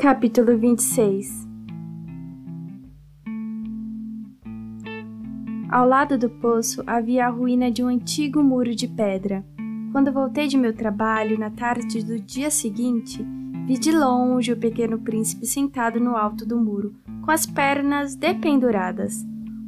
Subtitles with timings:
[0.00, 1.46] Capítulo 26
[5.70, 9.44] Ao lado do poço havia a ruína de um antigo muro de pedra.
[9.92, 13.22] Quando voltei de meu trabalho na tarde do dia seguinte,
[13.66, 19.22] vi de longe o pequeno príncipe sentado no alto do muro, com as pernas dependuradas.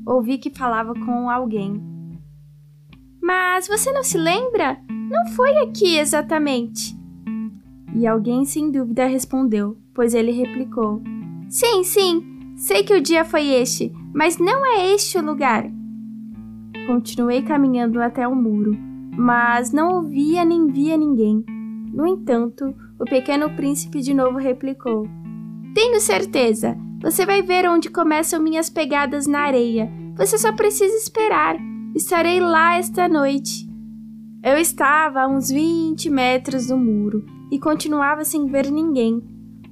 [0.06, 1.78] Ouvi que falava com alguém.
[3.20, 4.80] Mas você não se lembra?
[4.88, 6.96] Não foi aqui exatamente.
[7.94, 11.02] E alguém sem dúvida respondeu, pois ele replicou:
[11.48, 15.70] Sim, sim, sei que o dia foi este, mas não é este o lugar.
[16.86, 18.76] Continuei caminhando até o muro,
[19.16, 21.44] mas não ouvia nem via ninguém.
[21.92, 25.06] No entanto, o pequeno príncipe de novo replicou:
[25.74, 29.90] Tenho certeza, você vai ver onde começam minhas pegadas na areia.
[30.16, 31.56] Você só precisa esperar.
[31.94, 33.68] Estarei lá esta noite.
[34.42, 39.22] Eu estava a uns 20 metros do muro e continuava sem ver ninguém.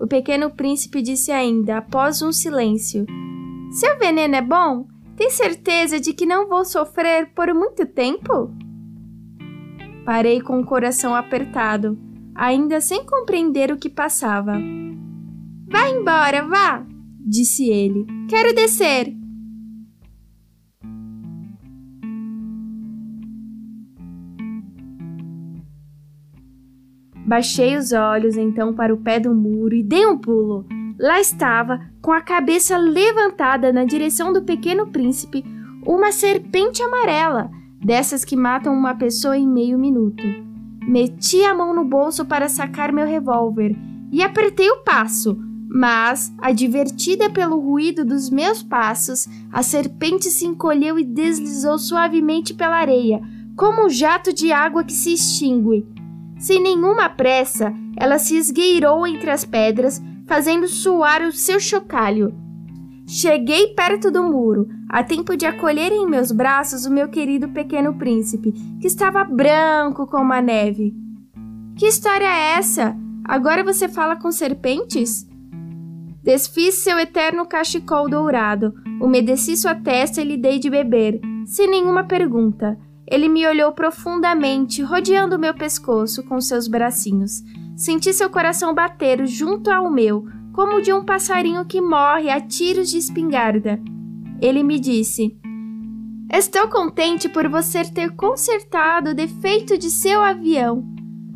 [0.01, 3.05] O pequeno príncipe disse ainda, após um silêncio:
[3.71, 4.87] Seu veneno é bom?
[5.15, 8.51] Tem certeza de que não vou sofrer por muito tempo?
[10.07, 11.99] Parei com o coração apertado,
[12.35, 14.55] ainda sem compreender o que passava.
[15.69, 16.87] Vá embora, vá!
[17.21, 18.07] disse ele.
[18.29, 19.20] Quero descer.
[27.31, 30.67] Baixei os olhos então para o pé do muro e dei um pulo.
[30.99, 35.45] Lá estava, com a cabeça levantada na direção do pequeno príncipe,
[35.87, 37.49] uma serpente amarela,
[37.81, 40.25] dessas que matam uma pessoa em meio minuto.
[40.83, 43.77] Meti a mão no bolso para sacar meu revólver
[44.11, 50.99] e apertei o passo, mas, advertida pelo ruído dos meus passos, a serpente se encolheu
[50.99, 53.21] e deslizou suavemente pela areia,
[53.55, 56.00] como um jato de água que se extingue.
[56.41, 62.35] Sem nenhuma pressa, ela se esgueirou entre as pedras, fazendo suar o seu chocalho.
[63.07, 67.93] Cheguei perto do muro, a tempo de acolher em meus braços o meu querido pequeno
[67.99, 70.95] príncipe, que estava branco como a neve.
[71.77, 72.97] Que história é essa?
[73.23, 75.29] Agora você fala com serpentes?
[76.23, 82.05] Desfiz seu eterno cachecol dourado, umedeci sua testa e lhe dei de beber, sem nenhuma
[82.05, 82.79] pergunta.
[83.11, 87.43] Ele me olhou profundamente, rodeando meu pescoço com seus bracinhos.
[87.75, 92.41] Senti seu coração bater junto ao meu, como o de um passarinho que morre a
[92.41, 93.81] tiros de espingarda.
[94.41, 95.37] Ele me disse:
[96.33, 100.85] Estou contente por você ter consertado o defeito de seu avião.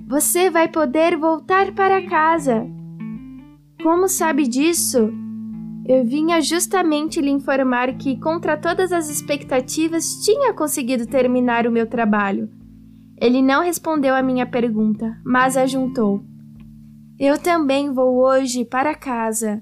[0.06, 2.64] Você vai poder voltar para casa.
[3.82, 5.12] Como sabe disso?
[5.87, 11.87] Eu vinha justamente lhe informar que, contra todas as expectativas, tinha conseguido terminar o meu
[11.87, 12.49] trabalho.
[13.21, 16.25] Ele não respondeu à minha pergunta, mas ajuntou.
[17.21, 19.61] Eu também vou hoje para casa.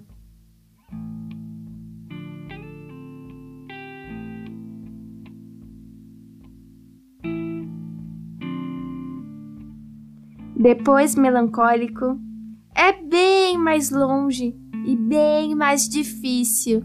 [10.56, 12.16] Depois, melancólico,
[12.77, 16.82] é bem mais longe e bem mais difícil.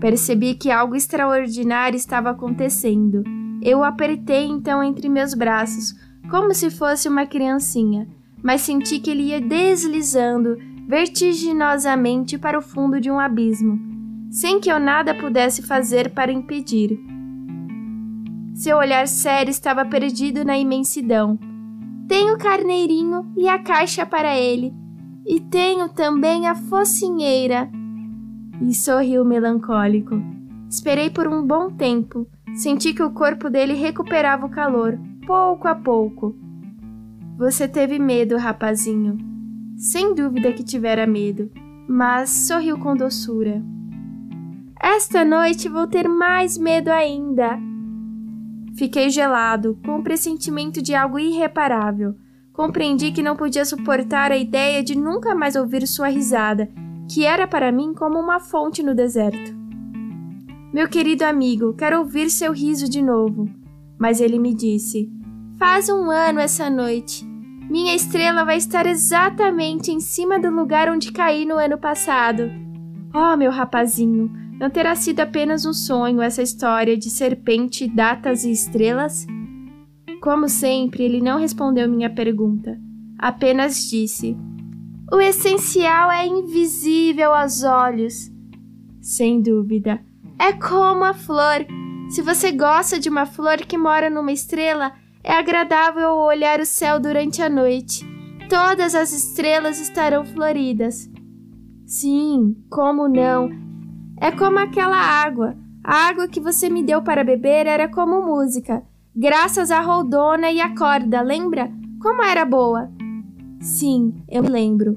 [0.00, 3.22] Percebi que algo extraordinário estava acontecendo.
[3.62, 5.94] Eu o apertei então entre meus braços,
[6.30, 8.06] como se fosse uma criancinha
[8.44, 13.80] mas senti que ele ia deslizando vertiginosamente para o fundo de um abismo,
[14.30, 17.00] sem que eu nada pudesse fazer para impedir.
[18.54, 21.38] Seu olhar sério estava perdido na imensidão.
[22.06, 24.74] Tenho o carneirinho e a caixa para ele,
[25.26, 27.70] e tenho também a focinheira.
[28.60, 30.20] E sorriu melancólico.
[30.68, 32.26] Esperei por um bom tempo.
[32.54, 36.36] Senti que o corpo dele recuperava o calor, pouco a pouco.
[37.36, 39.18] Você teve medo, rapazinho.
[39.76, 41.50] Sem dúvida que tivera medo,
[41.88, 43.60] mas sorriu com doçura.
[44.80, 47.58] Esta noite vou ter mais medo ainda.
[48.76, 52.14] Fiquei gelado, com o pressentimento de algo irreparável.
[52.54, 56.70] Compreendi que não podia suportar a ideia de nunca mais ouvir sua risada,
[57.10, 59.52] que era para mim como uma fonte no deserto.
[60.72, 63.50] Meu querido amigo, quero ouvir seu riso de novo.
[63.98, 65.10] Mas ele me disse:
[65.58, 67.24] Faz um ano essa noite.
[67.68, 72.52] Minha estrela vai estar exatamente em cima do lugar onde caí no ano passado.
[73.12, 74.30] Oh, meu rapazinho,
[74.60, 79.26] não terá sido apenas um sonho essa história de serpente, datas e estrelas?
[80.24, 82.80] Como sempre, ele não respondeu minha pergunta.
[83.18, 84.34] Apenas disse:
[85.12, 88.32] O essencial é invisível aos olhos.
[89.02, 90.02] Sem dúvida.
[90.38, 91.66] É como a flor.
[92.08, 96.98] Se você gosta de uma flor que mora numa estrela, é agradável olhar o céu
[96.98, 98.02] durante a noite.
[98.48, 101.06] Todas as estrelas estarão floridas.
[101.84, 103.50] Sim, como não?
[104.18, 105.54] É como aquela água.
[105.84, 108.82] A água que você me deu para beber era como música,
[109.16, 111.70] graças à roldona e à corda, lembra?
[112.00, 112.90] Como era boa?
[113.60, 114.96] Sim, eu me lembro.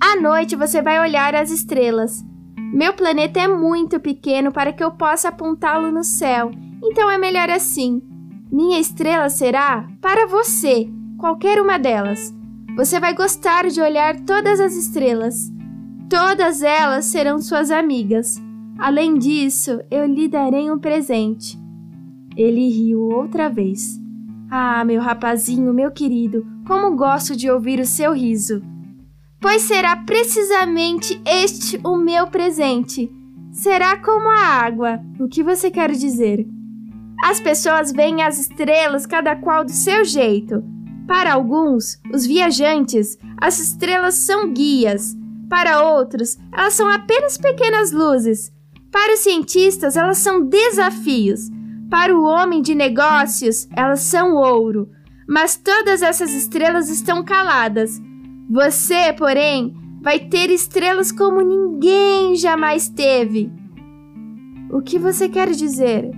[0.00, 2.24] À noite você vai olhar as estrelas.
[2.72, 6.50] Meu planeta é muito pequeno para que eu possa apontá-lo no céu,
[6.82, 8.02] então é melhor assim.
[8.50, 10.88] Minha estrela será para você,
[11.18, 12.34] qualquer uma delas.
[12.76, 15.52] Você vai gostar de olhar todas as estrelas.
[16.08, 18.40] Todas elas serão suas amigas.
[18.78, 21.59] Além disso, eu lhe darei um presente.
[22.36, 24.00] Ele riu outra vez.
[24.50, 28.62] Ah, meu rapazinho, meu querido, como gosto de ouvir o seu riso
[29.40, 33.10] pois será precisamente este o meu presente.
[33.50, 35.00] Será como a água.
[35.18, 36.46] O que você quer dizer?
[37.24, 40.62] As pessoas veem as estrelas cada qual do seu jeito.
[41.06, 45.16] Para alguns, os viajantes, as estrelas são guias.
[45.48, 48.52] Para outros, elas são apenas pequenas luzes.
[48.92, 51.50] Para os cientistas, elas são desafios.
[51.90, 54.88] Para o homem de negócios, elas são ouro.
[55.28, 58.00] Mas todas essas estrelas estão caladas
[58.52, 59.72] você, porém,
[60.02, 63.48] vai ter estrelas como ninguém jamais teve.
[64.72, 66.10] O que você quer dizer?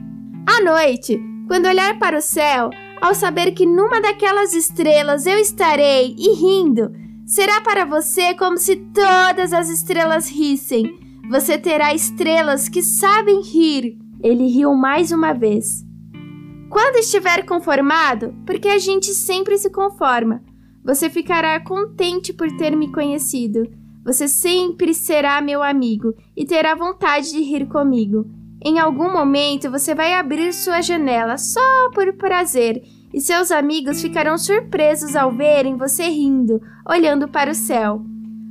[0.46, 2.70] À noite, quando olhar para o céu,
[3.02, 6.90] ao saber que numa daquelas estrelas eu estarei e rindo,
[7.26, 10.98] será para você como se todas as estrelas rissem.
[11.28, 13.98] Você terá estrelas que sabem rir.
[14.22, 15.84] Ele riu mais uma vez.
[16.70, 20.42] Quando estiver conformado, porque a gente sempre se conforma,
[20.84, 23.62] você ficará contente por ter me conhecido.
[24.04, 28.24] Você sempre será meu amigo e terá vontade de rir comigo.
[28.64, 32.82] Em algum momento você vai abrir sua janela só por prazer
[33.12, 38.02] e seus amigos ficarão surpresos ao verem você rindo, olhando para o céu.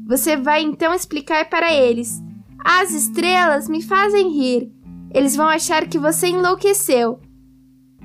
[0.07, 2.21] Você vai então explicar para eles:
[2.63, 4.81] As estrelas me fazem rir.
[5.13, 7.19] Eles vão achar que você enlouqueceu.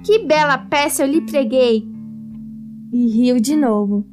[0.04, 1.86] Que bela peça eu lhe preguei!
[2.92, 4.06] E riu de novo.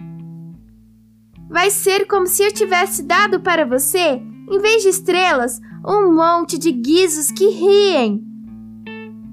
[1.49, 6.57] Vai ser como se eu tivesse dado para você, em vez de estrelas, um monte
[6.57, 8.23] de guizos que riem.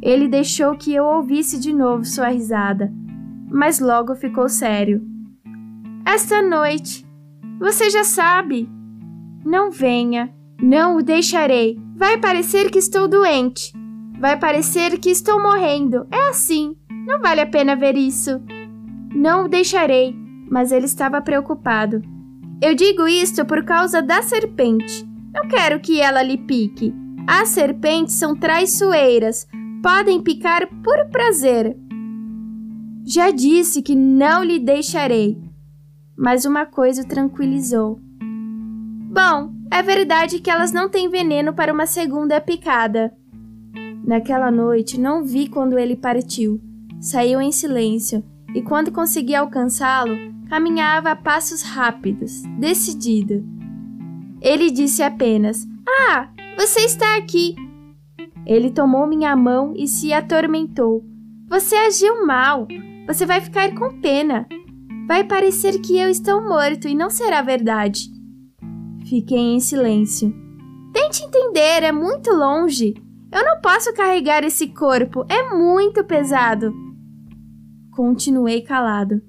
[0.03, 2.93] Ele deixou que eu ouvisse de novo sua risada,
[3.51, 5.03] mas logo ficou sério.
[6.07, 7.07] Esta noite,
[7.59, 8.69] você já sabe.
[9.45, 11.79] Não venha, não o deixarei.
[11.97, 13.73] Vai parecer que estou doente.
[14.19, 16.07] Vai parecer que estou morrendo.
[16.11, 16.77] É assim.
[17.07, 18.41] Não vale a pena ver isso.
[19.15, 20.15] Não o deixarei
[20.51, 22.03] mas ele estava preocupado.
[22.61, 25.09] Eu digo isto por causa da serpente.
[25.33, 26.93] Não quero que ela lhe pique.
[27.27, 29.47] As serpentes são traiçoeiras,
[29.81, 31.77] podem picar por prazer.
[33.05, 35.39] Já disse que não lhe deixarei.
[36.19, 38.01] Mas uma coisa o tranquilizou.
[38.21, 43.13] Bom, é verdade que elas não têm veneno para uma segunda picada.
[44.05, 46.61] Naquela noite não vi quando ele partiu.
[47.01, 48.25] Saiu em silêncio,
[48.55, 50.17] e quando consegui alcançá-lo,
[50.49, 53.45] caminhava a passos rápidos, decidido.
[54.41, 55.67] Ele disse apenas:
[56.09, 57.55] Ah, você está aqui.
[58.45, 61.05] Ele tomou minha mão e se atormentou.
[61.49, 62.67] Você agiu mal.
[63.07, 64.47] Você vai ficar com pena.
[65.07, 68.20] Vai parecer que eu estou morto e não será verdade.
[69.11, 70.33] Fiquei em silêncio.
[70.93, 72.95] Tente entender, é muito longe.
[73.33, 76.73] Eu não posso carregar esse corpo, é muito pesado.
[77.91, 79.21] Continuei calado.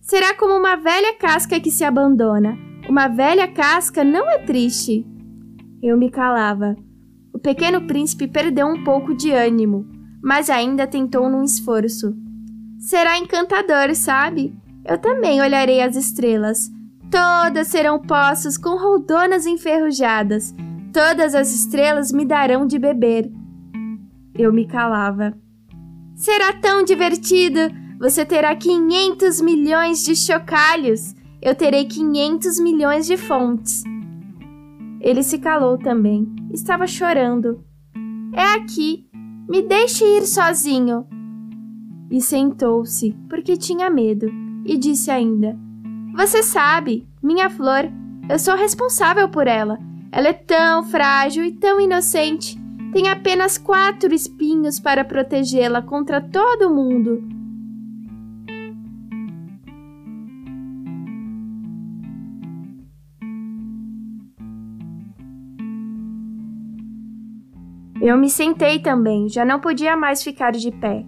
[0.00, 2.56] Será como uma velha casca que se abandona.
[2.88, 5.04] Uma velha casca não é triste.
[5.82, 6.76] Eu me calava.
[7.34, 9.88] O pequeno príncipe perdeu um pouco de ânimo,
[10.22, 12.14] mas ainda tentou num esforço.
[12.78, 14.54] Será encantador, sabe?
[14.84, 16.70] Eu também olharei as estrelas.
[17.10, 20.54] Todas serão poços com roldonas enferrujadas.
[20.92, 23.30] Todas as estrelas me darão de beber.
[24.34, 25.36] Eu me calava.
[26.14, 27.58] Será tão divertido!
[27.98, 31.14] Você terá 500 milhões de chocalhos.
[31.42, 33.82] Eu terei 500 milhões de fontes.
[35.00, 36.26] Ele se calou também.
[36.52, 37.64] Estava chorando.
[38.32, 39.06] É aqui.
[39.48, 41.06] Me deixe ir sozinho.
[42.10, 44.26] E sentou-se, porque tinha medo,
[44.64, 45.58] e disse ainda:
[46.14, 47.90] Você sabe, minha flor,
[48.28, 49.78] eu sou responsável por ela.
[50.12, 52.58] Ela é tão frágil e tão inocente.
[52.92, 57.22] Tem apenas quatro espinhos para protegê-la contra todo mundo.
[68.00, 71.04] Eu me sentei também, já não podia mais ficar de pé.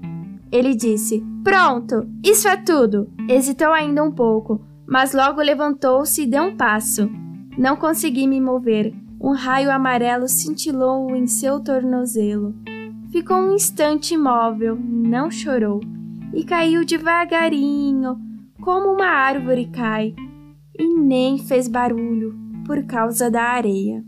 [0.52, 3.10] Ele disse: Pronto, isso é tudo.
[3.28, 7.10] Hesitou ainda um pouco, mas logo levantou-se e deu um passo.
[7.56, 8.94] Não consegui me mover.
[9.20, 12.54] Um raio amarelo cintilou em seu tornozelo.
[13.10, 15.80] Ficou um instante imóvel, não chorou
[16.34, 18.18] e caiu devagarinho,
[18.60, 20.14] como uma árvore cai,
[20.78, 22.34] e nem fez barulho
[22.66, 24.02] por causa da areia.